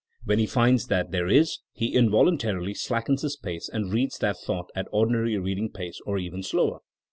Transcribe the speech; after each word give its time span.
When 0.23 0.39
he 0.39 0.47
finds 0.47 0.87
that 0.87 1.11
there 1.11 1.27
is 1.27 1.59
he 1.73 1.93
involuntarily 1.93 2.73
slackens 2.73 3.21
his 3.21 3.37
pace 3.37 3.69
and 3.71 3.93
reads 3.93 4.17
that 4.17 4.37
thought 4.43 4.71
at 4.75 4.87
ordinary 4.91 5.37
reading 5.37 5.69
pace 5.69 6.01
or 6.07 6.17
even 6.17 6.41
slower. 6.41 6.79